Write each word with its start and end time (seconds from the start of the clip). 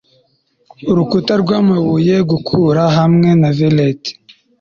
urukuta 0.91 1.33
rw'amabuye. 1.43 2.15
gukura 2.31 2.83
hamwe 2.97 3.29
na 3.41 3.49
velheti 3.57 4.11